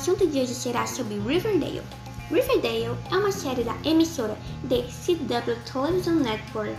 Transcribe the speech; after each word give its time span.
assunto 0.00 0.26
de 0.26 0.40
hoje 0.40 0.54
será 0.54 0.86
sobre 0.86 1.18
Riverdale. 1.18 1.82
Riverdale 2.30 2.96
é 3.10 3.16
uma 3.16 3.30
série 3.30 3.64
da 3.64 3.76
emissora 3.84 4.38
The 4.68 4.82
CW 4.82 5.56
Television 5.70 6.16
Network, 6.16 6.76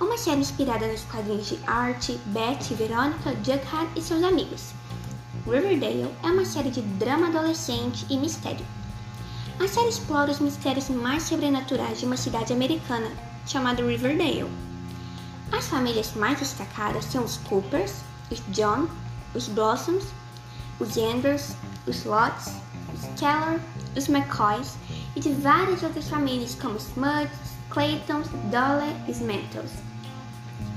uma 0.00 0.16
série 0.16 0.40
inspirada 0.40 0.86
nos 0.86 1.02
quadrinhos 1.04 1.48
de 1.48 1.58
Art, 1.66 2.10
Betty, 2.26 2.74
Veronica, 2.74 3.34
Jughead 3.44 3.90
e 3.96 4.00
seus 4.02 4.22
amigos. 4.22 4.72
Riverdale 5.46 6.08
é 6.22 6.26
uma 6.26 6.44
série 6.44 6.70
de 6.70 6.82
drama 6.82 7.28
adolescente 7.28 8.06
e 8.08 8.16
mistério. 8.16 8.64
A 9.58 9.66
série 9.66 9.88
explora 9.88 10.30
os 10.30 10.38
mistérios 10.38 10.88
mais 10.90 11.24
sobrenaturais 11.24 11.98
de 11.98 12.06
uma 12.06 12.16
cidade 12.16 12.52
americana 12.52 13.10
chamada 13.46 13.84
Riverdale. 13.84 14.50
As 15.50 15.66
famílias 15.66 16.14
mais 16.14 16.38
destacadas 16.38 17.04
são 17.06 17.24
os 17.24 17.38
Coopers, 17.38 17.94
os 18.30 18.40
John, 18.50 18.86
os 19.34 19.48
Blossoms, 19.48 20.04
os 20.78 20.96
Anders, 20.96 21.56
os 21.86 22.04
Lotts, 22.04 22.52
os 22.94 23.20
Keller, 23.20 23.60
os 23.96 24.08
McCoys 24.08 24.74
e 25.16 25.20
de 25.20 25.32
várias 25.34 25.82
outras 25.82 26.08
famílias 26.08 26.54
como 26.54 26.76
Smuts, 26.76 27.50
Claytons, 27.70 28.28
Dole 28.50 28.94
e 29.06 29.10
Smantles. 29.12 29.72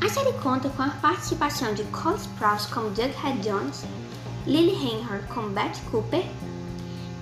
A 0.01 0.09
série 0.09 0.33
conta 0.39 0.69
com 0.69 0.83
a 0.83 0.89
participação 0.89 1.73
de 1.73 1.83
Cole 1.85 2.17
Sprouse 2.17 2.67
como 2.67 2.89
Jughead 2.89 3.39
Jones, 3.41 3.85
Lily 4.45 4.75
Reinhardt 4.75 5.27
como 5.27 5.49
Beth 5.49 5.79
Cooper, 5.89 6.25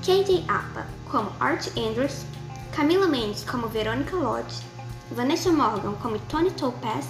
KJ 0.02 0.46
Apa 0.48 0.88
como 1.10 1.32
Art 1.40 1.68
Andrews, 1.78 2.26
Camila 2.72 3.08
Mendes 3.08 3.44
como 3.44 3.68
Veronica 3.68 4.16
Lodge, 4.16 4.64
Vanessa 5.12 5.52
Morgan 5.52 5.94
como 6.02 6.18
Tony 6.30 6.50
Topaz, 6.52 7.06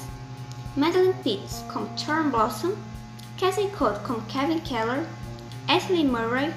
Madeline 0.76 1.14
Pitts 1.24 1.64
como 1.72 1.88
Charm 1.98 2.32
Blossom, 2.32 2.74
Cassie 3.40 3.70
Code 3.78 4.00
como 4.00 4.22
Kevin 4.24 4.60
Keller, 4.62 5.06
Ashley 5.72 6.04
Murray 6.04 6.54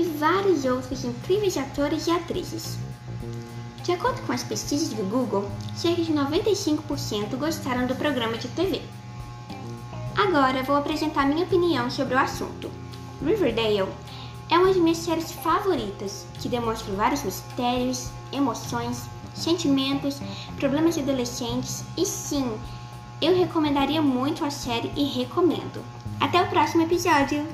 e 0.00 0.02
vários 0.02 0.64
outros 0.64 1.04
incríveis 1.04 1.56
atores 1.56 2.08
e 2.08 2.10
atrizes. 2.10 2.76
De 3.84 3.92
acordo 3.92 4.20
com 4.22 4.32
as 4.32 4.42
pesquisas 4.42 4.88
do 4.88 5.04
Google, 5.04 5.48
cerca 5.76 6.02
de 6.02 6.12
95% 6.12 7.36
gostaram 7.36 7.86
do 7.86 7.94
programa 7.94 8.36
de 8.36 8.48
TV. 8.48 8.82
Agora 10.16 10.64
vou 10.64 10.74
apresentar 10.74 11.24
minha 11.24 11.44
opinião 11.44 11.88
sobre 11.88 12.16
o 12.16 12.18
assunto. 12.18 12.68
Riverdale 13.24 13.88
é 14.50 14.58
uma 14.58 14.72
de 14.72 14.80
minhas 14.80 14.98
séries 14.98 15.30
favoritas, 15.30 16.26
que 16.40 16.48
demonstra 16.48 16.92
vários 16.94 17.22
mistérios, 17.22 18.10
emoções, 18.32 19.04
sentimentos, 19.36 20.20
problemas 20.58 20.96
de 20.96 21.02
adolescentes 21.02 21.84
e 21.96 22.04
sim, 22.04 22.58
eu 23.22 23.38
recomendaria 23.38 24.02
muito 24.02 24.44
a 24.44 24.50
série 24.50 24.90
e 24.96 25.04
recomendo. 25.04 25.80
Até 26.18 26.42
o 26.42 26.48
próximo 26.48 26.82
episódio! 26.82 27.46